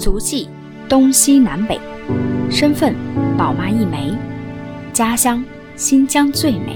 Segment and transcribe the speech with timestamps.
[0.00, 0.48] 足迹
[0.88, 1.78] 东西南北，
[2.50, 2.94] 身份
[3.36, 4.14] 宝妈一枚，
[4.94, 5.44] 家乡
[5.76, 6.74] 新疆最美，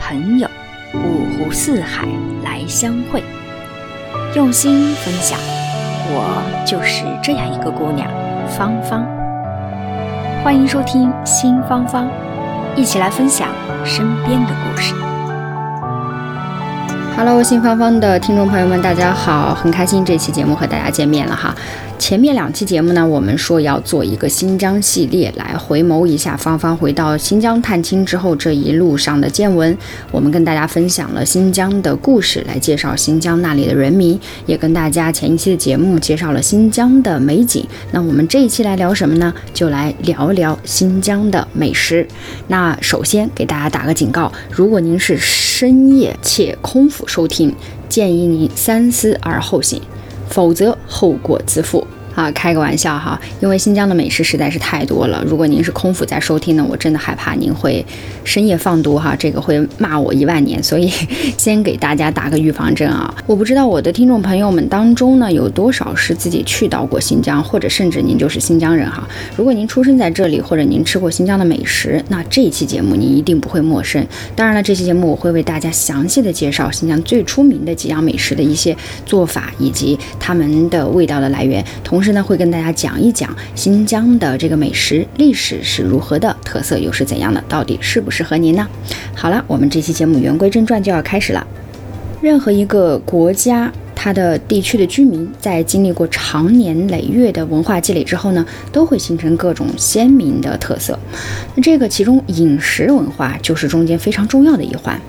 [0.00, 0.48] 朋友
[0.94, 2.08] 五湖四海
[2.42, 3.22] 来相会，
[4.34, 5.38] 用心分享，
[6.08, 8.08] 我就是这样一个姑娘，
[8.48, 9.06] 芳芳。
[10.42, 12.08] 欢迎收听新芳芳，
[12.74, 13.48] 一起来分享
[13.84, 14.94] 身边的故事。
[17.14, 21.54] Hello，新芳芳的听众朋友们，大家好，很开心这期节目和大家见面了哈。
[21.98, 29.76] 前面两期节目呢，我们说要做一个新疆系列，来回眸一下芳芳回到新疆探亲之后这一路上的见闻。
[30.10, 37.66] 我们跟大家分享了新疆的故事，来介绍新疆那里的人民，也跟大家前一期的节目介绍了新疆的美景。
[37.92, 39.34] 那我们这一期来聊什么呢？
[39.52, 42.06] 就来聊聊新疆的美食。
[42.46, 47.54] 那首先给大家打个警告，如果您是深夜且空腹收听，
[47.88, 49.82] 建议您三思而后行。
[50.28, 51.86] 否则后果自负。
[52.18, 52.28] 啊！
[52.32, 55.22] 开个玩笑哈，因为新疆的美食实在是太多了。
[55.24, 57.84] 如果您是空腹在收听呢，我真的害怕您会
[58.24, 60.60] 深夜放毒哈，这个会骂我一万年。
[60.60, 60.90] 所以
[61.38, 63.14] 先给大家打个预防针啊！
[63.24, 69.06] 我不知道我的听众朋友们当中呢，有多少是自己去到过新疆，或者甚至您就是新疆人哈。
[69.36, 74.04] 如果您出生在这里，或者您吃过新疆的美食，那这一期节目您一定不会陌生。
[74.34, 78.76] 当然了，这期节目我会为大家详细的介绍新疆最出名的几样美食的一些
[79.06, 88.66] 做法以及它们的味道的来源，同时呢，会跟大家讲一讲新疆的这个美食历史是如何的，特色又是怎样的，到底适不适合您呢？
[89.14, 91.46] 好了，我们这期节目言归正传就要开始了。
[92.20, 100.98] 任何一个国家，它的地区的居民在经历过长年累月的文化积累之后呢，都会形成各种鲜明的特色。
[101.54, 105.00] 那这个其中饮食文化就是中间非常重要的一环。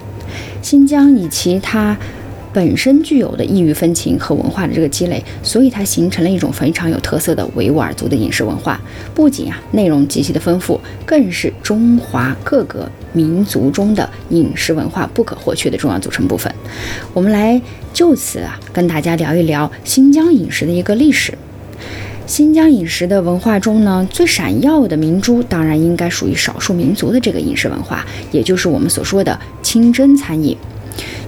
[0.61, 1.97] 新疆以其它
[2.52, 8.80] 本身具有的异域风情和文化的这个积累，所以它形成了一种非常有特色的维吾尔族的饮食文化。
[9.14, 16.54] 不仅啊内容极其的丰富，更是中华各个民族中的饮食文化不可或缺的重要组成部分。
[17.14, 17.61] 我们来
[17.93, 21.37] 就此啊跟大家聊一聊新疆饮食的一个历史。
[22.26, 30.55] 新疆饮食的文化中呢，最闪耀的明珠，当然应该属于少数民族的这个饮食文化，也就是我们所说的清真餐饮。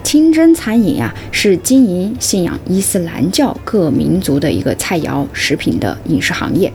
[0.03, 6.71] 清真餐饮呀，是经营信仰伊斯兰教各民族的一个菜肴食品的饮食行业，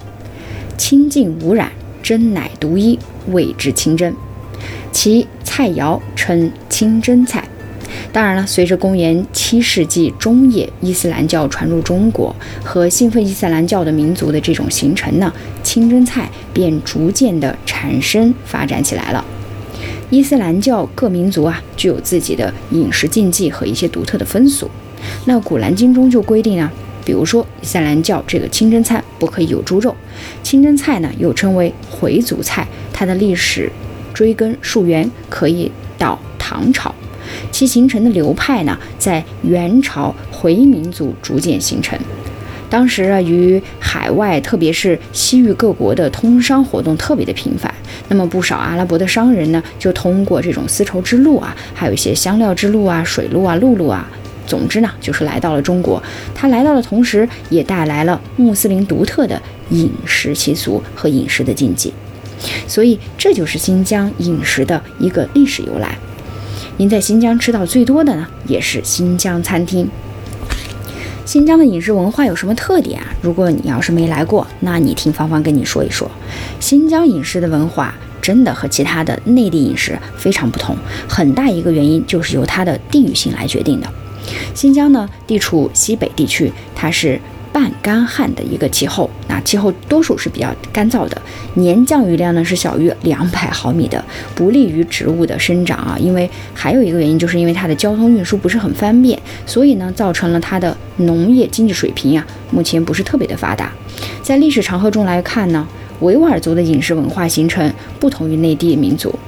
[0.79, 1.71] 清净无染，
[2.03, 2.99] 真乃独一，
[3.29, 4.15] 谓之清真。
[4.91, 7.47] 其菜肴称清真菜。
[8.13, 15.31] 当然了，随着公元七世纪中叶伊斯兰教传入中国和信奉伊斯兰教的民族的这种形成呢，
[15.63, 19.23] 清真菜便逐渐的产生发展起来了。
[20.09, 24.71] 伊斯兰教各民族啊，具有自己的饮食禁忌和一些独特的风俗。
[25.25, 26.73] 那《古兰经》中就规定啊，
[27.05, 29.95] 比如说伊斯兰教这个清真餐不可以有猪肉。
[30.45, 33.71] 清真菜呢，又称为回族菜，它的历史
[34.15, 36.95] 追根溯源可以到唐朝。
[37.51, 41.99] 其形成的流派呢，在元朝回民族逐渐形成。
[42.69, 47.73] 当时啊，与海外，特别是西域各国的通商活动特别的频繁。
[48.09, 54.09] 那么不少阿拉伯的商人呢，就通过这种丝绸之路啊，还有一些香料之路啊、水路啊、陆路啊，
[54.47, 56.03] 总之呢，就是来到了中国。
[56.35, 59.41] 他来到的同时，也带来了穆斯林独特的
[59.71, 61.93] 饮食习俗和饮食的禁忌。
[62.69, 65.97] 所以，这就是新疆饮食的一个历史由来。
[66.77, 69.89] 您在新疆吃到最多的呢，也是新疆餐厅。
[71.27, 73.07] 新疆的饮食文化有什么特点啊？
[73.21, 76.09] 如果你要是没来过，那你听芳芳跟你说一说。
[76.61, 77.93] 新疆饮食的文化
[78.23, 80.77] 真的和其他的内地饮食非常不同，
[81.09, 83.89] 很大一个原因就是由它的地域性来决定的。
[84.55, 87.21] 新疆呢，地处西北地区，它是
[87.57, 91.23] 半干旱的一个气候，那气候多数是比较干燥的，
[91.55, 95.97] 年降雨量呢是小于两百毫米的，不利于植物的生长啊。
[95.99, 103.73] 因为还有一个原因，就是因为它的交通运输不是很方便，所以呢，造成了它的农业经济水平呀，目前不是特别的发达。
[104.21, 105.67] 在历史长河中来看呢，
[106.01, 109.19] 维吾尔族的饮食文化形成不同于内地民族。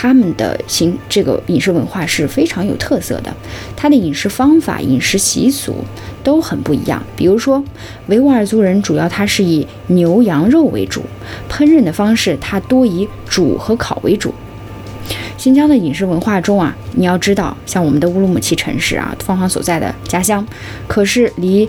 [0.00, 3.34] 他们的行这个饮食文化是非常有特色的，
[3.74, 5.74] 它的饮食方法、饮食习俗
[6.22, 7.02] 都很不一样。
[7.16, 7.64] 比如说，
[8.06, 11.02] 维吾尔族人主要它是以牛羊肉为主，
[11.50, 14.32] 烹饪的方式它多以煮和烤为主。
[15.36, 20.46] 新疆的饮食文化中啊，你要知道，像我们的乌鲁木齐城市啊，芳芳所在的家乡，
[20.86, 21.68] 可是离。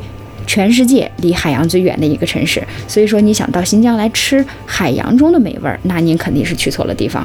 [0.50, 7.24] 全世界离海洋最远的一个城市，所以说你想到新疆来吃海洋中的美味儿，那您肯定是去错了地方。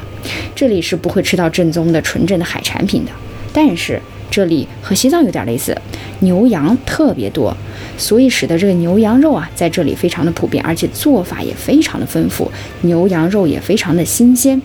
[0.53, 3.09] 这里是不会吃到正宗的纯正的海产品的，
[3.51, 3.99] 但是
[4.29, 5.75] 这里和西藏有点类似，
[6.19, 7.51] 牛羊特别多。
[7.97, 12.51] 所以使得这个牛羊肉啊在这里非常的普遍，而且做法也非常的丰富，
[12.81, 14.61] 牛羊肉也非常的新鲜。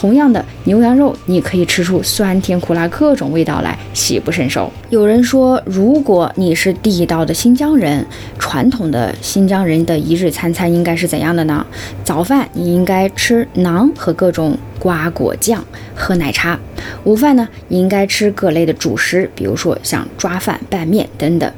[0.00, 4.72] 同样的牛羊肉，你可以吃出酸甜苦辣各种味道来，喜不胜收。
[4.88, 8.06] 有人说，如果你是地道的新疆人，
[8.38, 11.66] 传统的新疆人的一日三餐应该是怎样的呢？
[12.02, 15.62] 早饭你应该吃馕和各种瓜果酱，
[15.94, 16.56] 喝奶茶；
[17.04, 21.50] 午饭呢，你应该吃各类的主食，比如说像抓饭、拌面等等；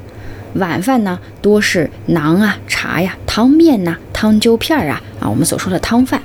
[0.55, 6.21] 晚饭呢，多是馕啊、茶呀、汤面呐、汤揪片儿啊啊，我们所说的汤饭。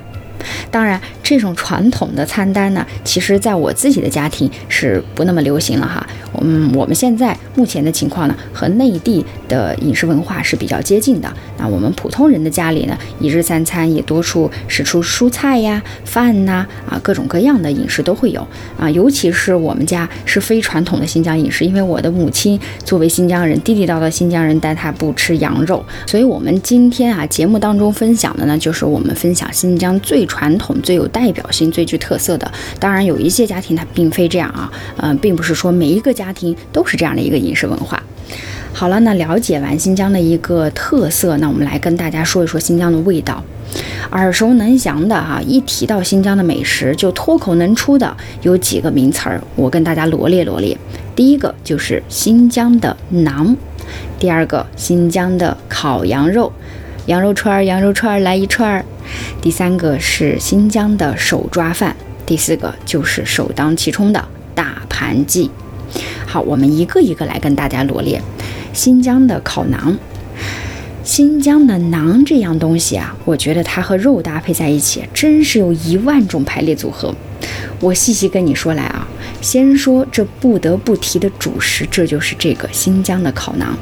[0.70, 6.06] 当然，这种传统的餐单呢，其实在我自己的家庭是不那么流行了哈。
[6.40, 11.30] 嗯，我们现在目前的情况呢，和内地的饮食文化是比较接近的。
[11.58, 18.46] 那我们普通人的家里呢，一日三餐也多出，使出蔬菜呀、饭呐，啊，各种各样的饮食都会有
[18.78, 18.90] 啊。
[18.90, 32.48] 尤其是我们家是非传统的新疆饮食，因为我的母亲作为新疆人，地地道道新疆人，但她不吃羊肉，所以我们今天啊节目当中分享的呢，就是我们分享新疆最传统、最有代代表性、最具特色的。
[32.78, 38.00] 当然，有一些家庭它并非这样啊，嗯，并不是说每一个家庭都是这样的一个饮食文化。
[38.72, 43.42] 好了，那了解完新疆的一个特色，那我们来跟大家说一说新疆的味道。
[44.12, 50.78] 耳熟能详的哈，一提到新疆的美食，就脱口能出的有几个名词儿，我跟大家罗列罗列。
[51.16, 53.56] 第一个就是新疆的馕，
[54.20, 56.52] 第二个新疆的烤羊肉，
[57.06, 58.84] 羊肉串儿，羊肉串儿来一串儿。
[59.40, 61.96] 第三个是新疆的手抓饭，
[62.26, 64.24] 第四个就是首当其冲的
[64.54, 65.50] 大盘鸡。
[66.26, 68.20] 好，我们一个一个来跟大家罗列。
[68.74, 69.96] 新疆的烤馕，
[71.02, 77.14] 新疆的馕这样东西啊，我觉得它和肉搭配在一起，真是有一万种排列组合。
[77.80, 79.08] 我细细跟你说来啊，
[79.40, 83.74] 先说这不得不提的主食，这就是这个新疆的烤馕。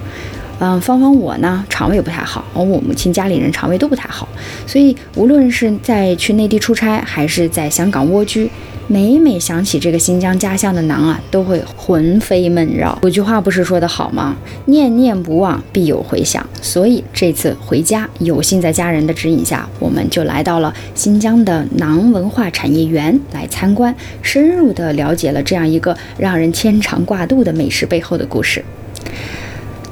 [0.58, 4.26] 嗯，芳芳我呢肠胃不太好，而我母亲家里人肠胃都不太好，
[4.66, 8.50] 所以无论是在去内地出差，还是在香港蜗居。
[8.88, 12.96] 每每想起这个新疆家乡的馕啊，都会魂飞梦绕。
[13.02, 14.36] 有句话不是说的好吗？
[14.66, 16.46] 念念不忘，必有回响。
[16.62, 23.92] 所以这次回家，有幸在家人的指引下，我们就来到了新疆的馕文化产业园来参观，
[24.22, 28.64] 深入的了解了这样一个让人牵肠挂肚的美食背后的故事。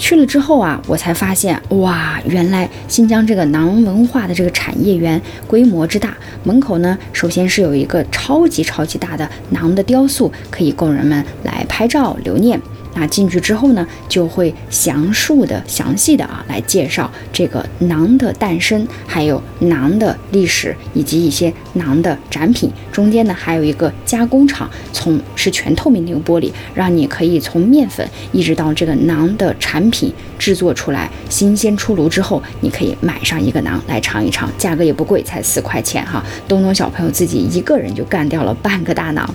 [0.04, 6.14] 去了之后啊，我才发现哇，原来新疆这个馕文化的这个产业园规模之大。
[6.42, 12.60] 门口呢，首先是有一个超级超级大的馕的雕塑，可以供人们来拍照留念。
[12.94, 22.70] 那进去之后呢，就会详述的、详细的啊来介绍这个馕的诞生，还有馕的历史，以及一些馕的展品。
[22.92, 36.24] 中间呢，还有一个加工厂，从是全透明的一个玻璃，让你可以从面粉一直到这个馕的产品制作出来，新鲜出炉之后，你可以买上一个馕来尝一尝，价格也不贵，才四块钱哈。
[36.46, 39.26] 东东小朋友自己一个人就干掉了半个大馕。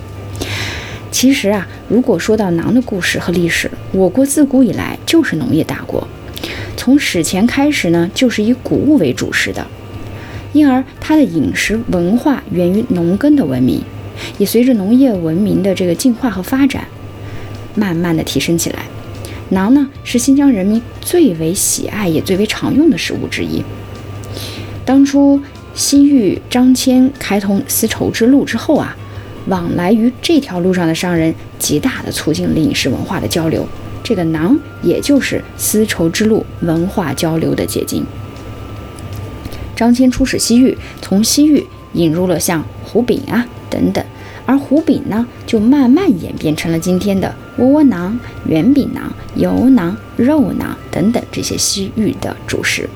[1.10, 6.06] 其实啊，如果说到馕的故事和历史，我国自古以来就是农业大国，
[6.76, 9.66] 从史前开始呢，就是以谷物为主食的，
[10.52, 13.82] 因而它的饮食文化源于农耕的文明，
[14.38, 16.84] 也随着农业文明的这个进化和发展，
[17.74, 18.84] 慢慢的提升起来。
[19.50, 23.64] 馕呢，是新疆人民最为喜爱也最为常用的食物之一。
[24.84, 25.42] 当初
[25.74, 28.96] 西域张骞开通丝绸之路之后啊。
[29.50, 33.66] 往来于这条路上的商人，极大的促进了饮食文化的交流。
[34.04, 38.04] 这个馕，也就是丝绸之路文化交流的结晶。
[39.74, 44.04] 张骞出使西域，从西域引入了像胡饼啊等等，
[44.46, 48.16] 而胡饼呢，就慢慢演变成了今天的窝窝囊、
[48.46, 49.00] 圆饼馕、
[49.34, 52.88] 油馕、肉馕等等这些西域的主食。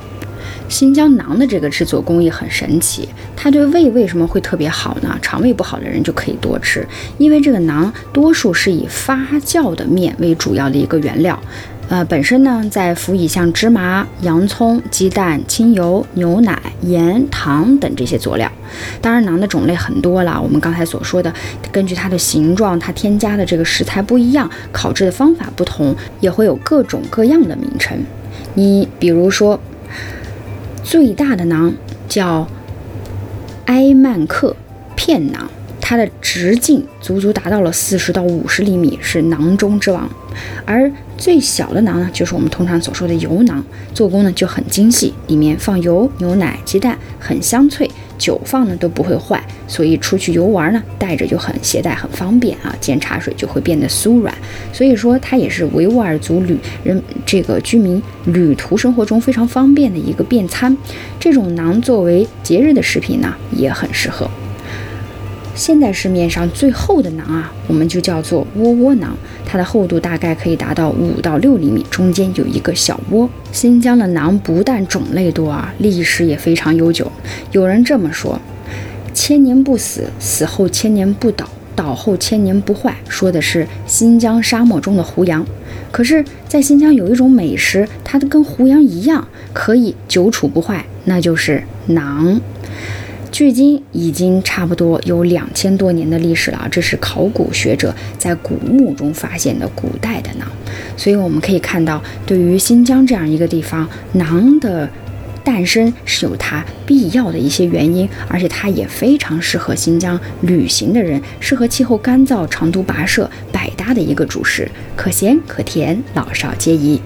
[0.69, 5.17] 新疆馕的这个制作工艺很神奇，它对胃为什么会特别好呢？
[5.23, 6.87] 肠胃不好的人就可以多吃，
[7.19, 11.39] 因为这个馕多数是以发酵的面为主要的一个原料，
[11.89, 18.51] 呃，本身呢再辅以像芝麻、洋葱、鸡蛋、清油、牛奶、盐、糖等这些佐料。
[19.01, 21.33] 当然，馕的种类很多了，我们刚才所说的，
[21.71, 27.97] 根据它的形状，它添加的这个食材不一样，烤制的方法不同，也会有各种各样的名称。
[28.55, 29.61] 你比如说。
[30.85, 31.75] 最大的囊
[32.07, 32.47] 叫
[33.65, 34.55] 埃曼克
[34.95, 35.51] 片囊，
[35.81, 40.09] 它的直径足足达到了四十到五十厘米，是囊中之王。
[40.67, 43.65] 而最小的囊呢，就是我们通常所说的油囊，
[43.95, 54.35] 做工呢就很精细，里面放油、牛奶、鸡蛋，很香脆，久放呢都不会坏，所以出去游玩呢带着就很携带很方便啊，煎茶水就会变得酥软。
[54.73, 60.77] 所以说它也是维吾尔族旅人这个居民旅途生活中非常方便的一个便餐。
[61.19, 64.29] 这种馕作为节日的食品呢也很适合。
[65.55, 69.07] 现在市面上最厚的馕啊，我们就叫做窝窝馕，
[69.47, 73.29] 它的厚度大概可以达到五到六厘米，中间有一个小窝。
[73.53, 77.11] 新疆的馕不但种类多啊，历史也非常悠久。
[77.53, 78.41] 有人这么说：
[79.15, 85.47] 千年不死，死后千年不倒，倒后千年不坏，说的是新疆沙漠中的胡杨。
[85.93, 92.41] 可是，在新疆有一种美食，它跟胡杨一样，可以久处不坏，那就是馕。
[93.35, 100.45] 距今已经差不多有两千多年的历史了，这是考古学者在古墓中发现的古代的馕，
[100.97, 104.89] 所以我们可以看到，对于新疆这样一个地方，馕的
[105.43, 117.01] 诞生是有它必要的一些原因，而且它也非常适合新疆旅行的人，适合气候干燥、长途跋涉、百搭的一个主食，可咸可甜，老少皆宜。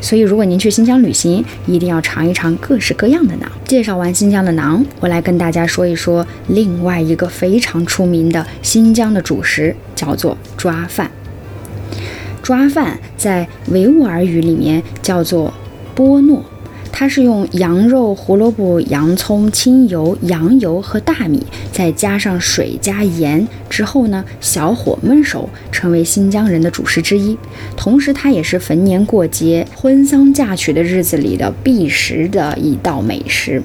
[0.00, 3.46] 所以，如果您去新疆旅行，一定要尝一尝各式各样的馕。
[3.66, 11.10] 介绍完新疆的馕，我来跟大家说一说另外一个非常出名的新疆的主食，叫做抓饭。
[12.42, 15.52] 抓饭在维吾尔语里面叫做
[15.94, 16.42] 波诺。
[16.92, 27.38] 它是用羊肉、胡萝卜、洋葱、清油、羊油和大米，再加上水加盐之后呢，小火焖熟，成为新疆人的主食之一。
[27.76, 33.62] 同时，它也是逢年过节、婚丧嫁娶的日子里的必食的一道美食，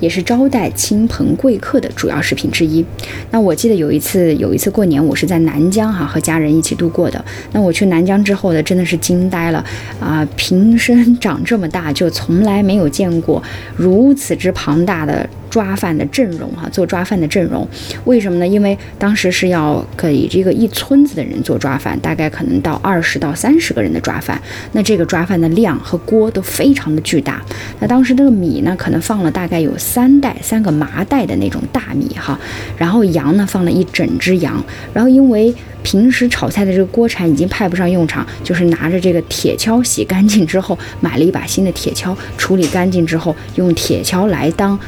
[0.00, 2.84] 也是招待亲朋贵客的主要食品之一。
[3.30, 7.24] 那我记得有一次，有一次过年，我是在南疆哈和家人一起度过的。
[7.52, 9.64] 那我去南疆之后呢，真的是惊呆了
[10.00, 10.26] 啊！
[10.36, 12.63] 平生长这么大，就从来。
[12.64, 13.42] 没有见过
[13.76, 17.64] 如此之庞大的抓饭的阵容哈，做抓饭的阵容，
[18.06, 18.48] 为什么呢？
[18.48, 24.42] 因为当时是要给这个一村子的人做抓饭，大概可能到二十到三十个人的抓饭，
[24.72, 27.40] 那这个抓饭的量和锅都非常的巨大。
[27.78, 32.36] 那当时这个米呢，可能放了大概有三袋三个麻袋的那种大米哈，
[32.76, 34.60] 然后羊呢放了一整只羊，
[34.92, 35.54] 然后因为。
[35.84, 44.80] 平时炒菜的这个锅铲已经派不上用场，就是拿着这个铁锹洗干净之后，买了一把新的铁锹，处理干净之后，用铁锹来当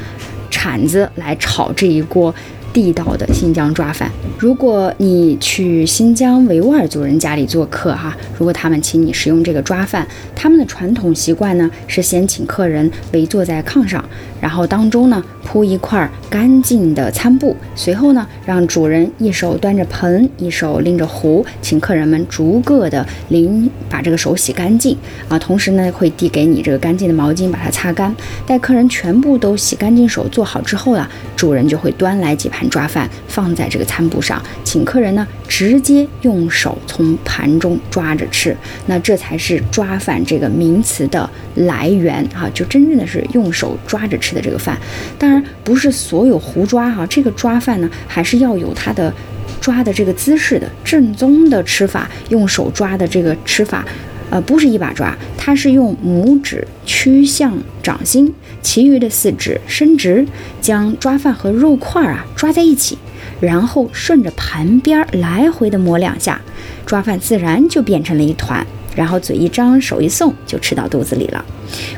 [0.49, 2.33] 铲子来炒这一锅。
[2.77, 4.07] 地道的新疆抓饭。
[4.37, 14.05] 如果你去新疆维吾尔族人家里做客，哈，如果他们请你食用这个抓饭，他们的传统习惯呢是先请客人围坐在炕上，
[14.39, 24.95] 然后当中呢铺一块干净的餐布，随后呢让主人一手端着盆，一手拎着壶，请客人们逐个的淋把这个手洗干净
[25.27, 28.15] 啊，同时呢会递给你这个干净的毛巾把它擦干。
[28.45, 32.66] 待客人全部都洗干净手做好之后啊，主人就会端来几盘。
[32.69, 38.55] 抓饭放在这个餐布上，请客人呢直接用手从盘中抓着吃，
[38.85, 44.77] 那这才是抓饭这个名词的来源哈，就真正的是用手抓着吃的这个饭。
[45.17, 49.13] 当然不是所有胡抓哈，这个抓饭呢还是要有它的
[49.59, 53.85] 抓的这个姿势的，正宗的吃法，用手抓的这个吃法。
[54.29, 60.27] 呃，不是一把抓，它是用拇指曲向掌心，其余的四指伸直，
[60.59, 62.97] 将抓饭和肉块啊抓在一起，
[63.39, 66.41] 然后顺着盘边来回的磨两下，
[66.85, 68.65] 抓饭自然就变成了一团。
[68.97, 71.45] 然后嘴一张，手一送，就吃到肚子里了。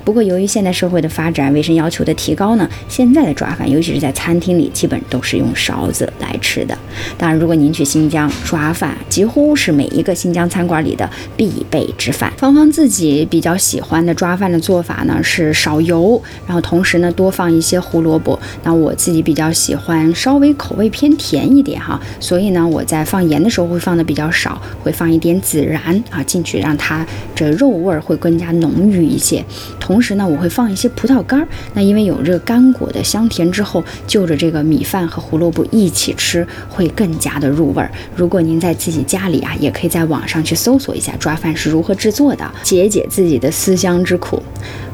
[0.04, 6.78] 不过，由于现代社会的发展，卫生要求的提高呢，现在的抓饭，尤其是在餐厅里，基本都是用勺子来吃的。
[7.18, 12.34] 当然，如果您去新疆，抓饭几乎是每一个新疆餐馆里的必备之饭。
[12.36, 18.38] 芳芳自己比较喜欢的抓饭的做法呢，是少油，然后同时呢多放一些胡萝卜。
[18.64, 26.89] 那我自己比较喜欢稍微口味偏甜一点哈，所以呢我在放盐的时候会放的比较少，会放一点孜然啊进去，让它。
[26.90, 27.06] 它
[27.36, 29.46] 这肉味儿会更加浓郁一些，
[29.80, 31.48] 同时呢，我会放一些葡萄干儿。
[31.76, 37.92] 那因为有这个干果的香甜之后，就着这个米饭和胡萝卜一起吃，会更加的入味儿。
[38.16, 44.42] 如果您在自己家里啊，也可以在网上去搜索一下抓饭是如何制作的，解解自己的思乡之苦。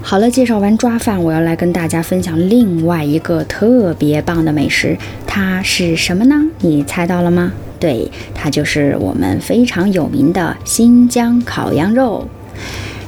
[0.02, 6.36] 好了，介绍完抓饭，我要来跟大家分享另外一个特别棒的美食，它是什么呢？
[6.60, 7.54] 你猜到了吗？
[7.80, 12.28] 对，它就是我们非常有名的新疆烤羊肉。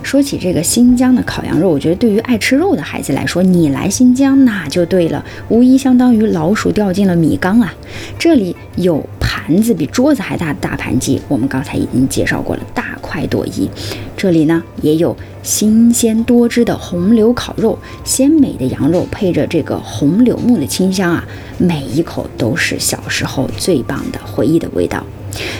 [0.03, 7.73] 说起这个新疆的烤羊肉，我觉得对于爱吃肉的孩子来说，你来新疆那就对了，无疑相当于老鼠掉进了米缸啊！
[8.17, 9.05] 这里有
[9.47, 13.69] 盘子比桌子还大的大盘鸡，我们刚才已经介绍过了，大快朵颐。
[14.17, 21.25] 这里呢也有新鲜多汁的红柳烤肉，鲜美的羊肉配着这个红柳木的清香啊，
[21.57, 25.01] 每一口都是小时候最棒的回忆的味道。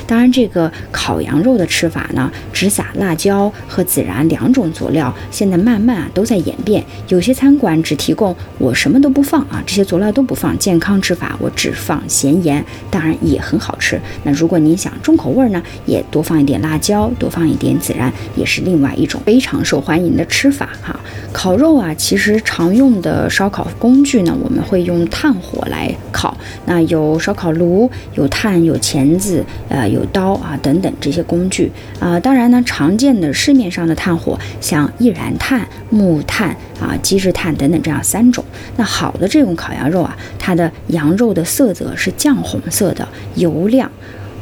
[0.05, 6.84] 当然，这个烤羊肉的吃法呢，只撒辣椒和孜然两种佐料，现在慢慢啊都在演变。
[7.07, 14.00] 有些餐馆只提供我什么都不放啊，这些佐料都不放，健康吃法我只放咸盐，当然也很好吃。
[14.24, 21.00] 那如果你想重口味呢，也多放一点辣椒，多放一点孜然，也是另外一种非常受欢迎的吃法哈。
[21.31, 29.43] 烤肉啊，其实常用的烧烤工具呢，我们会用炭火来烤，那有烧烤炉，有炭，有钳子。
[29.69, 38.43] 呃，有刀啊等等这些工具啊，当然呢，常见的市面上的炭火，像易燃炭、木炭啊、机制炭等等这样三种。
[38.77, 43.91] 那好的这种烤羊肉啊，它的羊肉的色泽是酱红色的，油亮，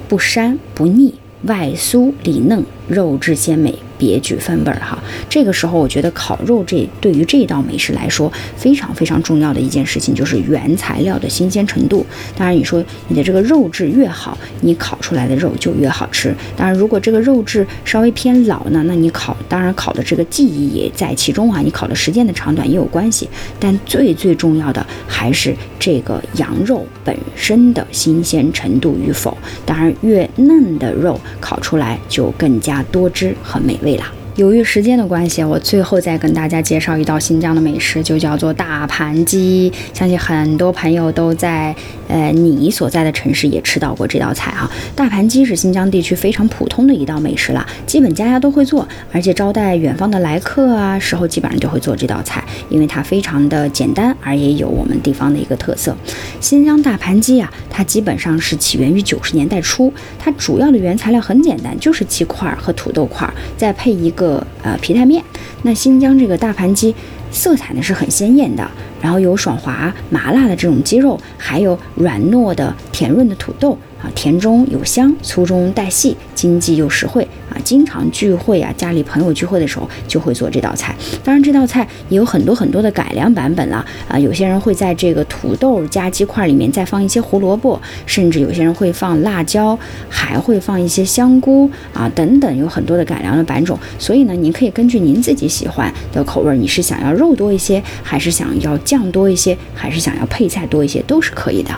[0.08, 3.80] 不膻不腻，外酥里嫩，肉质鲜美。
[3.98, 4.98] 别具风味儿哈，
[5.30, 12.06] 这个时候我觉得烤肉这对于这道美食来说非常非常重要的一件事情就是原材料的新鲜程度。
[12.38, 16.36] 当然你说你的这个肉质越好，你烤出来的肉就越好吃。
[16.58, 23.30] 当然如果这个肉质稍微偏老呢，那你烤当然烤的这个技艺也在其中啊，你烤的时间的长短也有关系。
[23.60, 29.38] 但最最重要的还是这个羊肉本身的新鲜程度与否。
[29.66, 33.80] 当然越嫩的肉烤出来就更加多汁和美。
[33.94, 34.25] 了。
[34.36, 39.72] 由于时间的关系，我最后再跟大家介绍一道新疆的美食，就叫做大盘鸡。
[39.94, 41.74] 相信很多朋友都在
[42.10, 44.70] 呃你所在的城市也吃到过这道菜啊。
[44.94, 55.96] 大盘鸡是新疆地区非常普通的一道美食了，基本家家都会做，而且招待远方的来客啊时候基本上就会做这道菜，因为它非常的简单，而也有我们地方的一个特色。
[56.42, 64.25] 新疆大盘鸡啊，它基本上是起源于九十年代初，它主要的原材料很简单，就是鸡块和土豆块，再配一个。
[64.26, 65.24] 个呃皮带面，
[65.62, 66.94] 那新疆这个大盘鸡
[67.32, 68.68] 色彩呢是很鲜艳的，
[69.02, 74.10] 然后有爽滑麻辣的这种鸡肉，还有软糯的甜润的土豆啊。
[74.16, 77.28] 甜中有香，粗中带细，经济又实惠
[77.64, 80.96] 经常聚会啊，家里朋友聚会的时候就会做这道菜。
[81.24, 84.20] 当然，这道菜也有很多很多的改良版本了啊！
[84.20, 89.78] 有些人会在这个土豆加鸡块里面再放一些胡萝卜，甚至有些人会放辣椒，
[90.10, 93.78] 还会放一些香菇啊等等，有很多的改良的版种。
[93.98, 101.72] 所以呢，您可以根据您自己喜欢的口味，你是想要肉多一些，还是想要酱多一些，还是想要配菜多一些，都是可以的。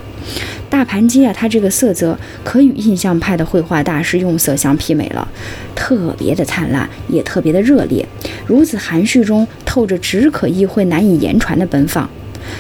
[0.70, 5.28] 大盘鸡啊，它这个色泽可与印象派的绘画大师用色相媲美了，
[5.76, 8.06] 特别的灿烂，也特别的热烈。
[8.46, 12.10] 如此含蓄中透着只可意会难以言传的奔放，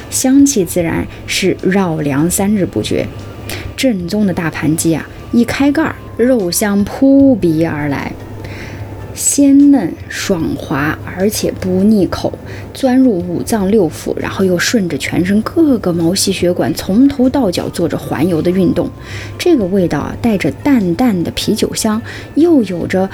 [0.09, 3.05] 香气自然是绕梁三日不绝。
[3.75, 8.11] 正宗的大盘鸡啊，一开盖，肉香扑鼻而来。
[9.17, 12.31] 鲜嫩爽滑，而且不腻口，
[12.71, 18.87] 钻入五脏六腑，然后又顺着全身各个毛细血管，从头到脚做着环游的运动。
[19.35, 21.99] 这个味道啊，带着淡淡的啤酒香，
[22.35, 23.09] 又有着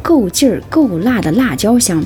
[0.00, 2.04] 够劲儿、够辣的辣椒香。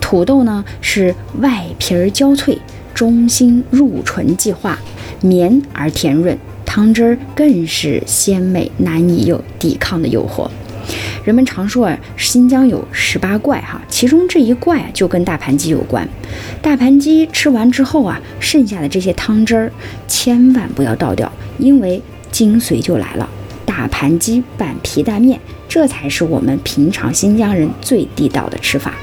[0.00, 2.58] 土豆呢是外皮儿焦脆，
[2.94, 4.78] 中心入唇即化，
[5.20, 10.48] 绵而甜润，汤汁儿更是鲜美，难以有抵抗的诱惑。
[11.24, 16.06] 人们常说啊，新疆有十八怪哈，其中这一怪就跟大盘鸡有关。
[16.60, 19.72] 大盘鸡吃完之后啊，剩下的这些汤汁儿
[20.06, 23.26] 千万不要倒掉，因为精髓就来了。
[23.64, 28.94] 大盘鸡拌皮带面，这才是我们平常新疆人最地道的吃法。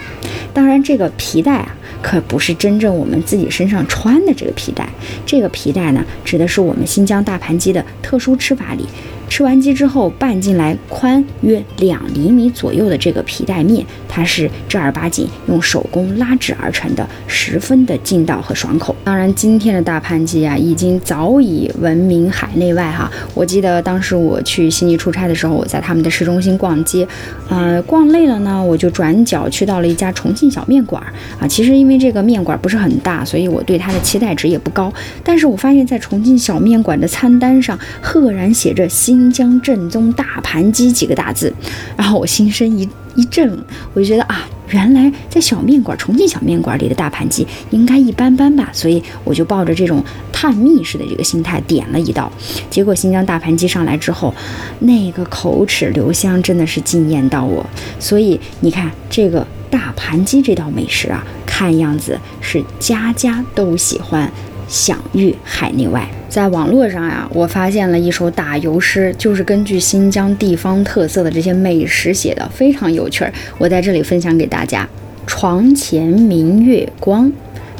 [0.53, 4.87] 当然，这个皮带啊，可不是真正我们自己身上穿的这个皮带，
[5.25, 8.85] 这个皮带呢，指的是我们新疆大盘鸡的特殊吃法里。
[9.31, 18.93] 吃完鸡之后拌进来宽约两厘米左右的这个皮带面，它是正儿八经用手工拉制而成的，十分的劲道和爽口。
[19.05, 23.09] 当然，今天的大盘鸡啊，已经早已闻名海内外哈。
[23.33, 27.07] 我记得当时我去悉尼出差的时候，我在他们的市中心逛街，
[27.47, 31.01] 呃，逛累了呢，我就转角去到了一家重庆小面馆
[31.39, 31.47] 啊。
[31.47, 34.93] 其实因为这个面馆不是很大，所以我对它的期待值也不高。
[35.23, 39.20] 但是我发现，在重庆小面馆的餐单上，赫然写着新。
[39.21, 41.53] 新疆正宗大盘鸡几个大字，
[41.95, 43.55] 然后我心生一一震，
[43.93, 50.03] 我就觉得啊，原来在小面馆、重庆小面馆里的大盘鸡应该一般般吧，所以我就抱着这种
[50.33, 52.31] 探秘式的这个心态点了一道。
[52.71, 54.33] 结果新疆大盘鸡上来之后，
[54.79, 57.63] 那个口齿留香真的是惊艳到我。
[57.99, 64.31] 所以你看这个大盘鸡这道美食啊，看样子是家家都喜欢。
[64.71, 66.07] 享誉海内外。
[66.29, 73.33] 在网络上呀，我发现了一首打油诗，就是根据新疆地方特色的这些美食写的，非常有趣儿。
[73.57, 74.87] 我在这里分享给大家：
[75.27, 77.31] 床前明月光，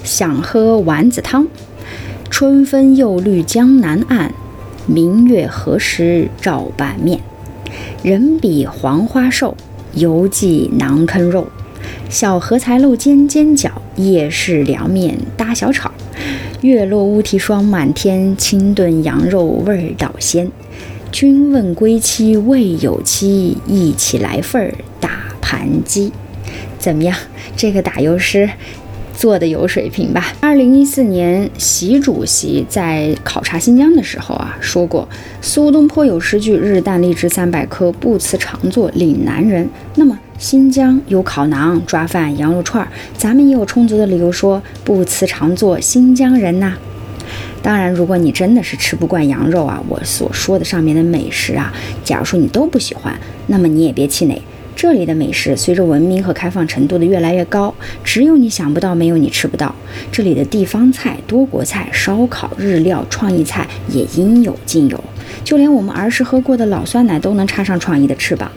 [0.03, 1.47] 想喝丸子汤。
[2.29, 4.33] 春分又绿江南岸，
[4.85, 7.19] 明月何时照半面？
[8.03, 9.55] 人比黄花瘦，
[9.93, 11.47] 犹记馕坑肉。
[12.09, 15.90] 小荷才露尖尖角，夜市凉面搭小炒。
[16.61, 20.51] 月落乌啼霜满天，清炖羊肉味道鲜。
[21.11, 25.09] 君问归期未有期，一起来份儿大
[25.41, 26.11] 盘鸡。
[26.77, 27.17] 怎么样？
[27.57, 28.47] 这个打油诗
[29.21, 30.33] 做的有水平吧？
[30.39, 35.07] 二零一四年，习主席在考察新疆的时候啊，说过
[35.43, 39.69] 苏东坡有诗句“日啖荔枝三百颗，不辞长作岭南人”。
[39.93, 46.73] 那么新疆有烤馕、抓饭、羊肉串，咱们也有充足的理由说不辞常作新疆人呐。
[47.61, 51.71] 当然，如果你真的是吃不惯羊肉啊，我所说的上面的美食啊，
[52.03, 53.13] 假如说你都不喜欢，
[53.45, 54.41] 那么你也别气馁。
[54.81, 57.71] 这里的美食随着文明和开放程度的越来越高，
[58.03, 59.75] 只有你想不到，没有你吃不到。
[60.11, 64.99] 这里的地方菜、多国菜、烧烤、日料、创意菜也应有尽有。
[65.43, 68.51] 就连我们儿时喝过的老酸奶都能插上创意的翅膀，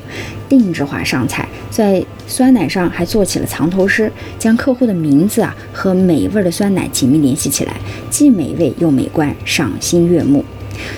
[0.49, 7.75] 定制化上菜，在酸奶上还做起了藏头诗，将客户的名字啊和美味的酸奶紧密联系起来，
[8.09, 10.43] 既美味又美观，赏心悦目。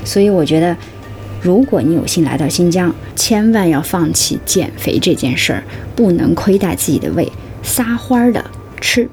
[0.05, 0.77] 所以我觉得，
[1.46, 5.62] 如果你有幸来到新疆，千万要放弃减肥这件事儿，
[5.94, 7.30] 不能亏待自己的胃，
[7.62, 8.44] 撒欢儿的
[8.80, 9.09] 吃。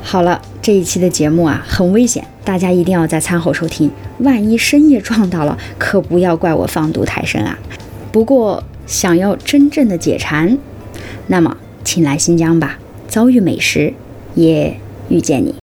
[0.00, 3.90] 好了，这一期的节目啊很危险，大家一定要在餐后收听，
[4.20, 7.58] 万一深夜撞到了，可不要怪我放毒太深啊。
[8.10, 10.56] 不过想要真正的解馋，
[11.26, 13.92] 那么请来新疆吧，遭遇美食，
[14.34, 15.65] 也遇见你。